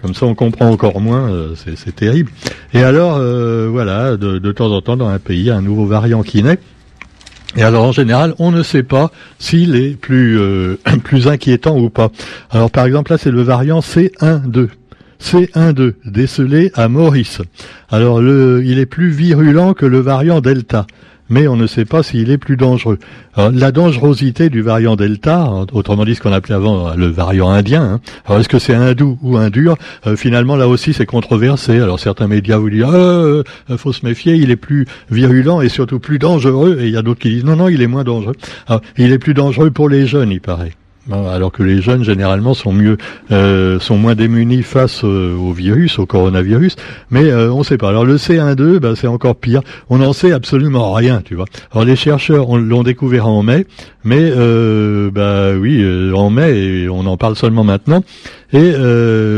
Comme 0.01 0.13
ça 0.13 0.27
on 0.27 0.35
comprend 0.35 0.69
encore 0.69 1.01
moins. 1.01 1.31
Euh, 1.31 1.55
c'est 1.55 1.95
terrible. 1.95 2.31
Et 2.73 2.83
alors 2.83 3.17
euh, 3.17 3.67
voilà, 3.71 4.15
de, 4.15 4.51
temps 4.51 4.71
en 4.71 4.81
temps 4.81 4.97
dans 4.97 5.07
un 5.07 5.17
pays, 5.17 5.49
un 5.49 5.61
nouveau 5.61 5.85
variant 5.85 6.21
qui 6.21 6.43
naît. 6.43 6.59
Et 7.55 7.63
alors 7.63 7.85
en 7.85 7.91
général, 7.91 8.35
on 8.37 8.51
ne 8.51 8.61
sait 8.61 8.83
pas 8.83 9.11
s'il 9.39 9.75
est 9.75 9.99
plus 9.99 10.39
plus 11.03 11.27
inquiétant 11.27 11.75
ou 11.77 11.89
pas. 11.89 12.11
Alors 12.51 12.69
par 12.69 12.85
exemple 12.85 13.11
là, 13.11 13.17
c'est 13.17 13.31
le 13.31 13.41
variant 13.41 13.79
C12. 13.79 14.69
C12 15.19 15.93
décelé 16.05 16.71
à 16.75 16.87
Maurice. 16.87 17.41
Alors 17.89 18.21
le, 18.21 18.61
il 18.63 18.77
est 18.77 18.85
plus 18.85 19.09
virulent 19.09 19.73
que 19.73 19.87
le 19.87 19.99
variant 19.99 20.39
Delta 20.39 20.85
mais 21.29 21.47
on 21.47 21.55
ne 21.55 21.67
sait 21.67 21.85
pas 21.85 22.03
s'il 22.03 22.29
est 22.31 22.37
plus 22.37 22.57
dangereux. 22.57 22.99
la 23.37 23.71
dangerosité 23.71 24.49
du 24.49 24.61
variant 24.61 24.95
Delta, 24.95 25.49
autrement 25.71 26.05
dit 26.05 26.15
ce 26.15 26.21
qu'on 26.21 26.33
appelait 26.33 26.55
avant 26.55 26.95
le 26.95 27.07
variant 27.07 27.49
indien, 27.49 27.99
hein. 28.27 28.39
est-ce 28.39 28.49
que 28.49 28.59
c'est 28.59 28.73
un 28.73 28.93
doux 28.93 29.17
ou 29.21 29.37
un 29.37 29.49
dur 29.49 29.77
euh, 30.07 30.15
Finalement, 30.15 30.55
là 30.55 30.67
aussi, 30.67 30.93
c'est 30.93 31.05
controversé. 31.05 31.79
Alors 31.79 31.99
certains 31.99 32.27
médias 32.27 32.57
vous 32.57 32.69
disent 32.69 32.83
euh, 32.87 33.43
euh, 33.69 33.77
faut 33.77 33.93
se 33.93 34.05
méfier, 34.05 34.35
il 34.35 34.51
est 34.51 34.55
plus 34.55 34.85
virulent 35.09 35.61
et 35.61 35.69
surtout 35.69 35.99
plus 35.99 36.19
dangereux, 36.19 36.77
et 36.81 36.87
il 36.87 36.91
y 36.91 36.97
a 36.97 37.01
d'autres 37.01 37.21
qui 37.21 37.29
disent 37.29 37.45
non, 37.45 37.55
non, 37.55 37.69
il 37.69 37.81
est 37.81 37.87
moins 37.87 38.03
dangereux. 38.03 38.35
il 38.97 39.11
est 39.11 39.19
plus 39.19 39.33
dangereux 39.33 39.71
pour 39.71 39.89
les 39.89 40.07
jeunes, 40.07 40.31
il 40.31 40.41
paraît 40.41 40.73
alors 41.11 41.51
que 41.51 41.63
les 41.63 41.81
jeunes 41.81 42.03
généralement 42.03 42.53
sont 42.53 42.71
mieux, 42.71 42.97
euh, 43.31 43.79
sont 43.79 43.97
moins 43.97 44.15
démunis 44.15 44.63
face 44.63 45.03
euh, 45.03 45.35
au 45.35 45.51
virus, 45.51 45.99
au 45.99 46.05
coronavirus, 46.05 46.75
mais 47.09 47.25
euh, 47.25 47.51
on 47.51 47.59
ne 47.59 47.63
sait 47.63 47.77
pas. 47.77 47.89
Alors 47.89 48.05
le 48.05 48.15
C12, 48.15 48.79
bah, 48.79 48.93
c'est 48.95 49.07
encore 49.07 49.35
pire. 49.35 49.61
On 49.89 49.97
n'en 49.97 50.13
sait 50.13 50.31
absolument 50.31 50.93
rien, 50.93 51.21
tu 51.23 51.35
vois. 51.35 51.45
Alors 51.73 51.85
les 51.85 51.95
chercheurs 51.95 52.57
l'ont 52.57 52.83
découvert 52.83 53.27
en 53.27 53.43
mai, 53.43 53.65
mais 54.03 54.31
bah 55.11 55.51
oui, 55.53 55.83
en 56.13 56.29
mai, 56.29 56.87
on 56.89 57.05
en 57.05 57.17
parle 57.17 57.35
seulement 57.35 57.63
maintenant. 57.63 58.03
Et 58.53 58.73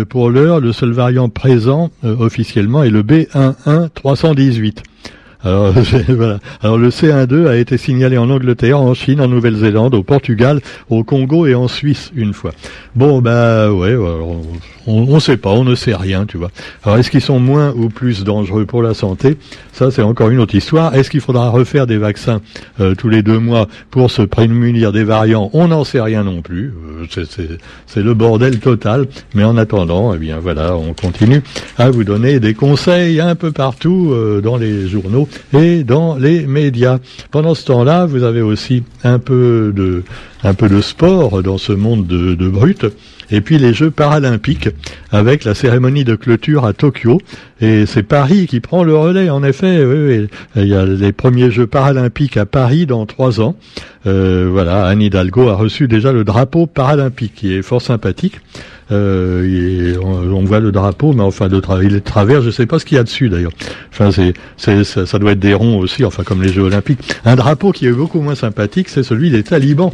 pour 0.09 0.29
l'heure, 0.29 0.59
le 0.59 0.71
seul 0.71 0.91
variant 0.91 1.29
présent 1.29 1.91
officiellement 2.03 2.83
est 2.83 2.89
le 2.89 3.03
B11318. 3.03 4.77
Alors, 5.45 5.71
voilà. 6.09 6.39
Alors 6.61 6.77
le 6.77 6.89
C12 6.89 7.47
a 7.47 7.55
été 7.55 7.77
signalé 7.77 8.17
en 8.17 8.29
Angleterre, 8.29 8.79
en 8.79 8.93
Chine, 8.95 9.21
en 9.21 9.27
Nouvelle-Zélande, 9.27 9.93
au 9.93 10.03
Portugal, 10.03 10.59
au 10.89 11.03
Congo 11.03 11.45
et 11.45 11.53
en 11.53 11.67
Suisse 11.67 12.11
une 12.15 12.33
fois. 12.33 12.51
Bon, 12.95 13.21
bah 13.21 13.71
ouais, 13.71 13.95
on 14.87 15.05
ne 15.15 15.19
sait 15.19 15.37
pas, 15.37 15.51
on 15.51 15.63
ne 15.63 15.75
sait 15.75 15.95
rien, 15.95 16.25
tu 16.25 16.37
vois. 16.37 16.51
Alors 16.83 16.97
est-ce 16.97 17.09
qu'ils 17.09 17.21
sont 17.21 17.39
moins 17.39 17.73
ou 17.75 17.89
plus 17.89 18.23
dangereux 18.23 18.65
pour 18.65 18.81
la 18.81 18.93
santé? 18.93 19.37
Ça, 19.71 19.91
c'est 19.91 20.01
encore 20.01 20.29
une 20.29 20.39
autre 20.39 20.55
histoire. 20.55 20.95
Est-ce 20.95 21.09
qu'il 21.09 21.21
faudra 21.21 21.49
refaire 21.49 21.87
des 21.87 21.97
vaccins 21.97 22.41
euh, 22.79 22.95
tous 22.95 23.09
les 23.09 23.23
deux 23.23 23.39
mois 23.39 23.67
pour 23.91 24.09
se 24.11 24.21
prémunir 24.21 24.91
des 24.91 25.03
variants? 25.03 25.49
On 25.53 25.67
n'en 25.67 25.83
sait 25.83 26.01
rien 26.01 26.23
non 26.23 26.41
plus. 26.41 26.73
Euh, 27.17 27.25
c'est 27.87 28.01
le 28.01 28.13
bordel 28.13 28.59
total. 28.59 29.07
Mais 29.33 29.43
en 29.43 29.57
attendant, 29.57 30.13
eh 30.13 30.17
bien 30.17 30.39
voilà, 30.39 30.75
on 30.77 30.93
continue 30.93 31.41
à 31.77 31.89
vous 31.89 32.03
donner 32.03 32.39
des 32.39 32.53
conseils 32.53 33.19
un 33.19 33.35
peu 33.35 33.51
partout 33.51 34.11
euh, 34.11 34.39
dans 34.41 34.57
les 34.57 34.87
journaux 34.87 35.27
et 35.53 35.83
dans 35.83 36.15
les 36.15 36.45
médias. 36.45 36.99
Pendant 37.31 37.55
ce 37.55 37.65
temps-là, 37.65 38.05
vous 38.05 38.23
avez 38.23 38.41
aussi 38.41 38.83
un 39.03 39.19
peu 39.19 39.73
de, 39.75 40.03
un 40.43 40.53
peu 40.53 40.69
de 40.69 40.81
sport 40.81 41.43
dans 41.43 41.57
ce 41.57 41.71
monde 41.71 42.07
de, 42.07 42.35
de 42.35 42.47
brut 42.47 42.85
et 43.31 43.41
puis 43.41 43.57
les 43.57 43.73
Jeux 43.73 43.91
paralympiques 43.91 44.69
avec 45.11 45.43
la 45.43 45.55
cérémonie 45.55 46.03
de 46.03 46.15
clôture 46.15 46.65
à 46.65 46.73
Tokyo. 46.73 47.21
Et 47.61 47.85
c'est 47.85 48.03
Paris 48.03 48.47
qui 48.47 48.59
prend 48.59 48.83
le 48.83 48.95
relais, 48.95 49.29
en 49.29 49.43
effet. 49.43 49.83
Oui, 49.85 50.27
Il 50.55 50.67
y 50.67 50.75
a 50.75 50.85
les 50.85 51.11
premiers 51.11 51.51
Jeux 51.51 51.67
paralympiques 51.67 52.37
à 52.37 52.45
Paris 52.45 52.85
dans 52.85 53.05
trois 53.05 53.41
ans. 53.41 53.55
Euh, 54.07 54.47
voilà, 54.51 54.85
Anne 54.85 55.01
Hidalgo 55.01 55.49
a 55.49 55.55
reçu 55.55 55.87
déjà 55.87 56.11
le 56.11 56.23
drapeau 56.23 56.67
paralympique, 56.67 57.33
qui 57.35 57.53
est 57.53 57.61
fort 57.61 57.81
sympathique. 57.81 58.39
Euh, 58.91 59.97
on, 60.01 60.43
voit 60.43 60.59
le 60.59 60.71
drapeau, 60.71 61.13
mais 61.13 61.23
enfin 61.23 61.47
le 61.47 61.61
il 61.81 62.01
travers, 62.01 62.41
je 62.41 62.51
sais 62.51 62.67
pas 62.67 62.77
ce 62.77 62.85
qu'il 62.85 62.97
y 62.97 62.99
a 62.99 63.03
dessus 63.03 63.29
d'ailleurs. 63.29 63.51
Enfin, 63.91 64.11
c'est, 64.11 64.83
ça 64.83 65.19
doit 65.19 65.31
être 65.31 65.39
des 65.39 65.55
ronds 65.55 65.79
aussi, 65.79 66.05
enfin 66.05 66.23
comme 66.23 66.43
les 66.43 66.49
Jeux 66.53 66.63
Olympiques. 66.63 66.99
Un 67.25 67.35
drapeau 67.35 67.71
qui 67.71 67.87
est 67.87 67.91
beaucoup 67.91 68.21
moins 68.21 68.35
sympathique, 68.35 68.89
c'est 68.89 69.03
celui 69.03 69.31
des 69.31 69.43
talibans. 69.43 69.91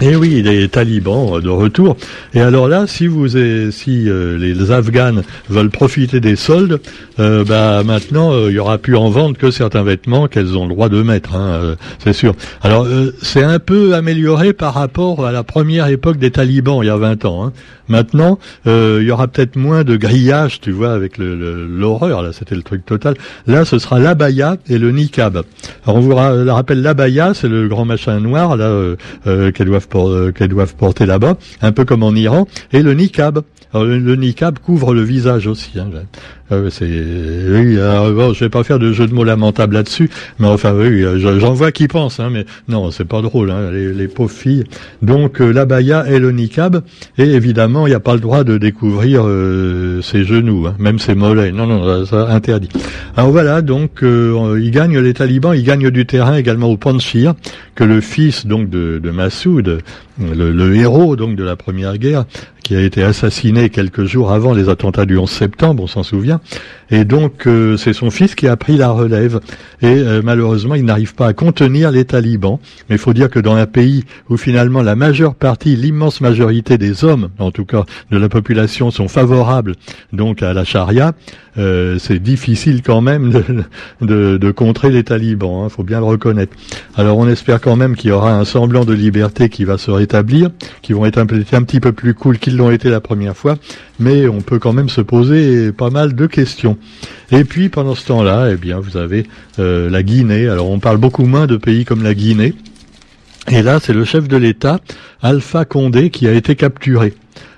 Et 0.00 0.08
eh 0.10 0.16
oui, 0.16 0.42
les 0.42 0.68
talibans 0.68 1.40
de 1.40 1.48
retour. 1.48 1.96
Et 2.34 2.40
alors 2.40 2.66
là, 2.66 2.88
si 2.88 3.06
vous 3.06 3.28
si 3.28 4.08
euh, 4.08 4.36
les 4.36 4.72
Afghanes 4.72 5.22
veulent 5.48 5.70
profiter 5.70 6.18
des 6.18 6.34
soldes, 6.34 6.80
euh, 7.20 7.44
bah 7.44 7.84
maintenant 7.84 8.32
euh, 8.32 8.50
il 8.50 8.56
y 8.56 8.58
aura 8.58 8.78
plus 8.78 8.96
en 8.96 9.08
vente 9.08 9.38
que 9.38 9.52
certains 9.52 9.84
vêtements 9.84 10.26
qu'elles 10.26 10.58
ont 10.58 10.66
le 10.66 10.74
droit 10.74 10.88
de 10.88 11.00
mettre, 11.00 11.36
hein, 11.36 11.76
c'est 12.00 12.12
sûr. 12.12 12.34
Alors 12.62 12.88
c'est 13.22 13.44
un 13.44 13.60
peu 13.60 13.94
amélioré 13.94 14.52
par 14.52 14.74
rapport 14.74 15.24
à 15.24 15.30
la 15.30 15.44
première 15.44 15.86
époque 15.86 16.16
des 16.16 16.32
talibans 16.32 16.80
il 16.82 16.86
y 16.86 16.90
a 16.90 16.96
20 16.96 17.24
ans. 17.24 17.46
Hein. 17.46 17.52
Maintenant, 17.86 18.38
il 18.64 19.02
y 19.02 19.10
aura 19.10 19.28
peut-être 19.28 19.56
moins 19.56 19.84
de 19.84 19.96
grillage, 19.96 20.60
tu 20.60 20.70
vois, 20.70 20.94
avec 20.94 21.18
l'horreur. 21.18 22.22
là, 22.22 22.32
c'était 22.32 22.54
le 22.54 22.62
truc 22.62 22.86
total. 22.86 23.14
Là, 23.46 23.66
ce 23.66 23.78
sera 23.78 23.98
l'abaya 23.98 24.56
et 24.70 24.78
le 24.78 24.90
niqab. 24.90 25.42
Alors 25.84 25.96
on 25.96 26.00
vous 26.00 26.14
rappelle 26.14 26.80
l'abaya, 26.80 27.34
c'est 27.34 27.48
le 27.48 27.68
grand 27.68 27.84
machin 27.84 28.20
noir 28.20 28.56
là 28.56 28.96
qu'elles 29.24 29.68
euh, 29.94 30.32
qu'elles 30.32 30.48
doivent 30.48 30.74
porter 30.74 31.06
là-bas, 31.06 31.36
un 31.62 31.72
peu 31.72 31.84
comme 31.84 32.02
en 32.02 32.14
Iran, 32.14 32.46
et 32.72 32.82
le 32.82 32.94
niqab. 32.94 33.42
Le, 33.74 34.16
niqab 34.16 34.58
couvre 34.58 34.94
le 34.94 35.02
visage 35.02 35.46
aussi. 35.46 35.78
Hein. 35.78 35.90
Euh, 36.52 36.68
oui, 36.68 38.34
je 38.34 38.40
vais 38.40 38.50
pas 38.50 38.64
faire 38.64 38.78
de 38.78 38.92
jeu 38.92 39.06
de 39.06 39.14
mots 39.14 39.24
lamentable 39.24 39.74
là-dessus, 39.74 40.10
mais 40.38 40.46
enfin 40.46 40.74
oui, 40.74 41.02
j'en 41.16 41.54
vois 41.54 41.72
qui 41.72 41.88
pensent, 41.88 42.20
hein, 42.20 42.28
mais 42.30 42.44
non, 42.68 42.90
c'est 42.90 43.06
pas 43.06 43.22
drôle, 43.22 43.50
hein, 43.50 43.70
les, 43.72 44.08
pauvres 44.08 44.30
filles. 44.30 44.64
Donc 45.00 45.40
euh, 45.40 45.50
la 45.50 45.64
baya 45.64 46.04
et 46.06 46.18
le 46.18 46.32
niqab, 46.32 46.82
et 47.16 47.22
évidemment, 47.22 47.86
il 47.86 47.90
n'y 47.90 47.96
a 47.96 48.00
pas 48.00 48.14
le 48.14 48.20
droit 48.20 48.44
de 48.44 48.58
découvrir 48.58 49.22
euh, 49.24 50.02
ses 50.02 50.24
genoux, 50.24 50.66
hein, 50.66 50.76
même 50.78 50.98
ses 50.98 51.14
mollets. 51.14 51.50
Non, 51.50 51.66
non, 51.66 52.04
ça 52.04 52.28
interdit. 52.28 52.68
Alors 53.16 53.30
voilà, 53.30 53.62
donc 53.62 54.02
ils 54.02 54.70
gagnent 54.70 54.98
les 54.98 55.14
talibans, 55.14 55.54
ils 55.54 55.64
gagnent 55.64 55.90
du 55.90 56.04
terrain 56.04 56.36
également 56.36 56.68
au 56.68 56.76
Panchir, 56.76 57.34
que 57.74 57.84
le 57.84 58.00
fils 58.02 58.46
donc 58.46 58.68
de, 58.68 59.00
de 59.02 59.10
Massoud, 59.10 59.78
le, 60.20 60.52
le 60.52 60.76
héros 60.76 61.16
donc 61.16 61.36
de 61.36 61.42
la 61.44 61.56
première 61.56 61.96
guerre, 61.96 62.26
qui 62.64 62.74
a 62.74 62.80
été 62.80 63.04
assassiné 63.04 63.70
quelques 63.70 64.04
jours 64.04 64.32
avant 64.32 64.54
les 64.54 64.68
attentats 64.68 65.04
du 65.04 65.16
11 65.16 65.30
septembre, 65.30 65.84
on 65.84 65.86
s'en 65.86 66.02
souvient. 66.02 66.40
Et 66.94 67.04
donc 67.04 67.48
euh, 67.48 67.76
c'est 67.76 67.92
son 67.92 68.12
fils 68.12 68.36
qui 68.36 68.46
a 68.46 68.56
pris 68.56 68.76
la 68.76 68.90
relève. 68.90 69.40
Et 69.82 69.86
euh, 69.86 70.22
malheureusement, 70.22 70.76
il 70.76 70.84
n'arrive 70.84 71.16
pas 71.16 71.26
à 71.26 71.32
contenir 71.32 71.90
les 71.90 72.04
talibans. 72.04 72.60
Mais 72.88 72.94
il 72.94 73.00
faut 73.00 73.12
dire 73.12 73.30
que 73.30 73.40
dans 73.40 73.56
un 73.56 73.66
pays 73.66 74.04
où 74.30 74.36
finalement 74.36 74.80
la 74.80 74.94
majeure 74.94 75.34
partie, 75.34 75.74
l'immense 75.74 76.20
majorité 76.20 76.78
des 76.78 77.02
hommes, 77.02 77.30
en 77.40 77.50
tout 77.50 77.64
cas 77.64 77.84
de 78.12 78.16
la 78.16 78.28
population, 78.28 78.92
sont 78.92 79.08
favorables 79.08 79.74
donc 80.12 80.40
à 80.44 80.52
la 80.52 80.62
charia, 80.62 81.14
euh, 81.56 81.98
c'est 81.98 82.18
difficile 82.18 82.82
quand 82.82 83.00
même 83.00 83.30
de, 84.00 84.36
de, 84.36 84.50
contrer 84.50 84.90
les 84.90 85.04
talibans, 85.04 85.62
il 85.62 85.66
hein, 85.66 85.68
faut 85.68 85.84
bien 85.84 85.98
le 85.98 86.04
reconnaître. 86.04 86.56
Alors 86.96 87.18
on 87.18 87.28
espère 87.28 87.60
quand 87.60 87.76
même 87.76 87.94
qu'il 87.94 88.10
y 88.10 88.12
aura 88.12 88.36
un 88.36 88.44
semblant 88.44 88.84
de 88.84 88.92
liberté 88.92 89.48
qui 89.48 89.64
va 89.64 89.78
se 89.78 89.90
rétablir, 89.90 90.50
qui 90.82 90.92
vont 90.92 91.06
être 91.06 91.18
un 91.18 91.26
petit 91.26 91.80
peu 91.80 91.92
plus 91.92 92.14
cool 92.14 92.38
qu'ils 92.38 92.56
l'ont 92.56 92.70
été 92.70 92.90
la 92.90 93.00
première 93.00 93.36
fois, 93.36 93.56
mais 94.00 94.26
on 94.26 94.40
peut 94.40 94.58
quand 94.58 94.72
même 94.72 94.88
se 94.88 95.00
poser 95.00 95.70
pas 95.70 95.90
mal 95.90 96.14
de 96.14 96.26
questions. 96.26 96.76
Et 97.30 97.44
puis 97.44 97.68
pendant 97.68 97.94
ce 97.94 98.06
temps-là, 98.06 98.50
eh 98.52 98.56
bien 98.56 98.80
vous 98.80 98.96
avez 98.96 99.26
euh, 99.58 99.88
la 99.90 100.02
Guinée. 100.02 100.48
Alors 100.48 100.70
on 100.70 100.78
parle 100.78 100.98
beaucoup 100.98 101.24
moins 101.24 101.46
de 101.46 101.56
pays 101.56 101.84
comme 101.84 102.02
la 102.02 102.14
Guinée. 102.14 102.54
Et 103.48 103.62
là, 103.62 103.78
c'est 103.78 103.92
le 103.92 104.04
chef 104.04 104.26
de 104.26 104.38
l'État, 104.38 104.80
Alpha 105.20 105.66
Condé, 105.66 106.08
qui 106.08 106.26
a 106.26 106.32
été 106.32 106.56
capturé. 106.56 107.12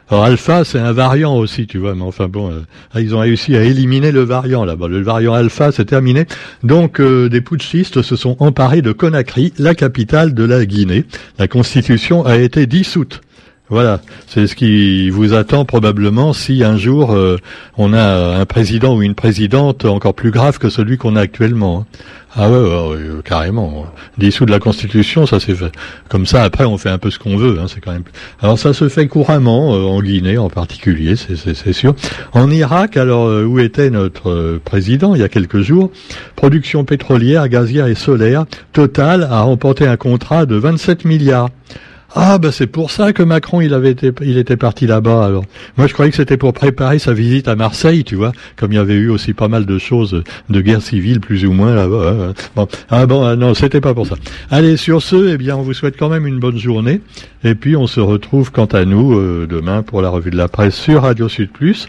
Alors 0.08 0.22
alpha, 0.24 0.64
c'est 0.64 0.78
un 0.78 0.92
variant 0.92 1.36
aussi, 1.36 1.66
tu 1.66 1.78
vois, 1.78 1.96
mais 1.96 2.02
enfin 2.02 2.28
bon, 2.28 2.52
euh, 2.52 2.60
ah, 2.94 3.00
ils 3.00 3.16
ont 3.16 3.18
réussi 3.18 3.56
à 3.56 3.64
éliminer 3.64 4.12
le 4.12 4.22
variant 4.22 4.64
là-bas. 4.64 4.86
Le 4.86 5.02
variant 5.02 5.34
alpha, 5.34 5.72
c'est 5.72 5.84
terminé. 5.84 6.26
Donc 6.62 7.00
euh, 7.00 7.28
des 7.28 7.40
putschistes 7.40 8.02
se 8.02 8.14
sont 8.14 8.36
emparés 8.38 8.82
de 8.82 8.92
Conakry, 8.92 9.52
la 9.58 9.74
capitale 9.74 10.32
de 10.32 10.44
la 10.44 10.64
Guinée. 10.64 11.06
La 11.40 11.48
constitution 11.48 12.24
a 12.24 12.36
été 12.36 12.66
dissoute. 12.66 13.20
Voilà, 13.68 14.00
c'est 14.28 14.46
ce 14.46 14.54
qui 14.54 15.10
vous 15.10 15.34
attend 15.34 15.64
probablement 15.64 16.32
si 16.32 16.62
un 16.62 16.76
jour 16.76 17.12
euh, 17.12 17.36
on 17.76 17.92
a 17.92 18.36
un 18.38 18.44
président 18.44 18.94
ou 18.94 19.02
une 19.02 19.16
présidente 19.16 19.84
encore 19.84 20.14
plus 20.14 20.30
grave 20.30 20.58
que 20.58 20.68
celui 20.68 20.98
qu'on 20.98 21.16
a 21.16 21.20
actuellement. 21.20 21.80
Hein. 21.80 21.98
Ah 22.36 22.48
ouais, 22.48 22.58
ouais, 22.58 22.98
carrément. 23.24 23.86
Dissous 24.18 24.44
de 24.46 24.52
la 24.52 24.60
Constitution, 24.60 25.26
ça 25.26 25.40
c'est 25.40 25.54
fait. 25.54 25.72
Comme 26.08 26.26
ça, 26.26 26.44
après, 26.44 26.64
on 26.64 26.78
fait 26.78 26.90
un 26.90 26.98
peu 26.98 27.10
ce 27.10 27.18
qu'on 27.18 27.36
veut. 27.36 27.58
Hein, 27.58 27.64
c'est 27.66 27.80
quand 27.80 27.92
même. 27.92 28.04
Alors 28.40 28.56
ça 28.56 28.72
se 28.72 28.88
fait 28.88 29.08
couramment 29.08 29.74
euh, 29.74 29.82
en 29.82 30.00
Guinée, 30.00 30.38
en 30.38 30.50
particulier, 30.50 31.16
c'est 31.16 31.72
sûr. 31.72 31.96
En 32.34 32.50
Irak, 32.52 32.96
alors 32.96 33.26
euh, 33.26 33.44
où 33.44 33.58
était 33.58 33.90
notre 33.90 34.60
président 34.64 35.16
il 35.16 35.22
y 35.22 35.24
a 35.24 35.28
quelques 35.28 35.60
jours? 35.60 35.90
Production 36.36 36.84
pétrolière, 36.84 37.48
gazière 37.48 37.88
et 37.88 37.96
solaire. 37.96 38.44
Total 38.72 39.24
a 39.24 39.40
remporté 39.40 39.88
un 39.88 39.96
contrat 39.96 40.46
de 40.46 40.54
27 40.54 41.04
milliards. 41.04 41.48
Ah 42.18 42.38
ben 42.38 42.50
c'est 42.50 42.66
pour 42.66 42.90
ça 42.90 43.12
que 43.12 43.22
Macron 43.22 43.60
il 43.60 43.74
avait 43.74 43.94
il 44.22 44.38
était 44.38 44.56
parti 44.56 44.86
là-bas 44.86 45.26
alors. 45.26 45.44
Moi 45.76 45.86
je 45.86 45.92
croyais 45.92 46.10
que 46.10 46.16
c'était 46.16 46.38
pour 46.38 46.54
préparer 46.54 46.98
sa 46.98 47.12
visite 47.12 47.46
à 47.46 47.56
Marseille, 47.56 48.04
tu 48.04 48.14
vois, 48.14 48.32
comme 48.56 48.72
il 48.72 48.76
y 48.76 48.78
avait 48.78 48.94
eu 48.94 49.10
aussi 49.10 49.34
pas 49.34 49.48
mal 49.48 49.66
de 49.66 49.78
choses 49.78 50.22
de 50.48 50.60
guerre 50.62 50.80
civile 50.80 51.20
plus 51.20 51.44
ou 51.44 51.52
moins 51.52 51.74
là-bas. 51.74 52.16
Hein. 52.30 52.34
Bon, 52.54 52.68
ah 52.88 53.04
bon 53.04 53.22
ah 53.22 53.36
non, 53.36 53.52
c'était 53.52 53.82
pas 53.82 53.92
pour 53.92 54.06
ça. 54.06 54.14
Allez, 54.50 54.78
sur 54.78 55.02
ce, 55.02 55.34
eh 55.34 55.36
bien 55.36 55.58
on 55.58 55.62
vous 55.62 55.74
souhaite 55.74 55.98
quand 55.98 56.08
même 56.08 56.26
une 56.26 56.38
bonne 56.38 56.56
journée 56.56 57.02
et 57.44 57.54
puis 57.54 57.76
on 57.76 57.86
se 57.86 58.00
retrouve 58.00 58.50
quant 58.50 58.64
à 58.64 58.86
nous 58.86 59.14
euh, 59.14 59.46
demain 59.46 59.82
pour 59.82 60.00
la 60.00 60.08
revue 60.08 60.30
de 60.30 60.38
la 60.38 60.48
presse 60.48 60.74
sur 60.74 61.02
Radio 61.02 61.28
Sud 61.28 61.50
Plus. 61.50 61.86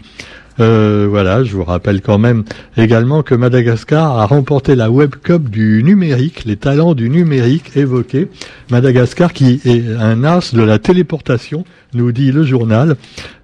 Euh, 0.60 1.06
voilà, 1.08 1.44
je 1.44 1.52
vous 1.54 1.64
rappelle 1.64 2.00
quand 2.00 2.18
même 2.18 2.44
également 2.76 3.22
que 3.22 3.34
Madagascar 3.34 4.18
a 4.18 4.26
remporté 4.26 4.74
la 4.74 4.90
Web 4.90 5.14
Cup 5.22 5.48
du 5.48 5.82
numérique, 5.84 6.44
les 6.44 6.56
talents 6.56 6.94
du 6.94 7.08
numérique 7.10 7.76
évoqués. 7.76 8.28
Madagascar 8.70 9.32
qui 9.32 9.60
est 9.64 9.84
un 9.98 10.24
as 10.24 10.54
de 10.54 10.62
la 10.62 10.78
téléportation 10.78 11.64
nous 11.94 12.12
dit 12.12 12.32
le 12.32 12.44
journal. 12.44 12.96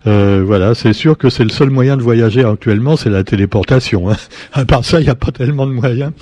Euh, 0.07 0.43
voilà, 0.47 0.75
c'est 0.75 0.93
sûr 0.93 1.17
que 1.17 1.31
c'est 1.31 1.45
le 1.45 1.51
seul 1.51 1.71
moyen 1.71 1.97
de 1.97 2.03
voyager 2.03 2.45
actuellement, 2.45 2.97
c'est 2.97 3.09
la 3.09 3.25
téléportation. 3.25 4.11
Hein. 4.11 4.17
À 4.53 4.65
part 4.65 4.85
ça, 4.85 5.01
il 5.01 5.05
n'y 5.05 5.11
a 5.11 5.15
pas 5.15 5.33
tellement 5.33 5.67
de 5.67 5.73
moyens. 5.73 6.13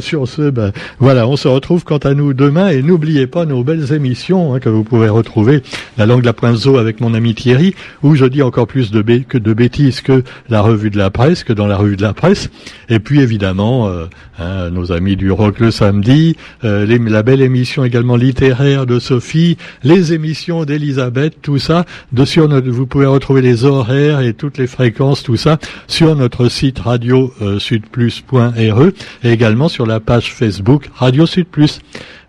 Sur 0.00 0.28
ce, 0.28 0.50
ben, 0.50 0.72
voilà, 0.98 1.26
on 1.26 1.36
se 1.36 1.48
retrouve 1.48 1.84
quant 1.84 1.98
à 1.98 2.14
nous 2.14 2.32
demain 2.32 2.68
et 2.68 2.82
n'oubliez 2.82 3.26
pas 3.26 3.44
nos 3.44 3.64
belles 3.64 3.92
émissions 3.92 4.54
hein, 4.54 4.60
que 4.60 4.68
vous 4.68 4.84
pouvez 4.84 5.08
retrouver. 5.08 5.62
La 5.98 6.06
langue 6.06 6.20
de 6.20 6.26
la 6.26 6.32
pointe 6.32 6.54
avec 6.78 7.00
mon 7.00 7.14
ami 7.14 7.34
Thierry, 7.34 7.74
où 8.02 8.14
je 8.14 8.24
dis 8.24 8.42
encore 8.42 8.66
plus 8.66 8.90
de, 8.90 9.02
bêtises 9.02 10.00
que 10.00 10.22
la 10.48 10.60
revue 10.60 10.90
de 10.90 10.98
la 10.98 11.10
presse, 11.10 11.42
que 11.42 11.52
dans 11.52 11.66
la 11.66 11.76
revue 11.76 11.96
de 11.96 12.02
la 12.02 12.14
presse. 12.14 12.48
Et 12.88 13.00
puis 13.00 13.20
évidemment, 13.20 13.88
euh, 13.88 14.06
hein, 14.38 14.70
nos 14.70 14.92
amis 14.92 15.16
du 15.16 15.30
rock 15.30 15.58
le 15.58 15.70
samedi, 15.70 16.36
euh, 16.64 16.86
la 16.86 17.22
belle 17.22 17.42
émission 17.42 17.84
également 17.84 18.16
littéraire 18.16 18.86
de 18.86 18.98
Sophie, 18.98 19.56
les 19.82 20.12
émissions 20.12 20.64
d'Elisabeth, 20.64 21.34
ça, 21.64 21.84
de 22.12 22.24
sur 22.24 22.48
notre, 22.48 22.68
vous 22.70 22.86
pouvez 22.86 23.06
retrouver 23.06 23.42
les 23.42 23.64
horaires 23.64 24.20
et 24.20 24.34
toutes 24.34 24.58
les 24.58 24.66
fréquences, 24.66 25.22
tout 25.22 25.36
ça, 25.36 25.58
sur 25.88 26.14
notre 26.14 26.48
site 26.48 26.78
radio 26.78 27.32
euh, 27.42 27.58
sudplus.re 27.58 28.82
et 29.24 29.30
également 29.30 29.68
sur 29.68 29.86
la 29.86 29.98
page 29.98 30.32
Facebook 30.32 30.90
Radio 30.94 31.26
Sud 31.26 31.46
Plus. 31.46 31.80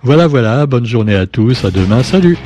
Voilà, 0.02 0.28
voilà, 0.28 0.66
bonne 0.66 0.86
journée 0.86 1.16
à 1.16 1.26
tous, 1.26 1.66
à 1.66 1.72
demain, 1.72 2.02
salut 2.02 2.38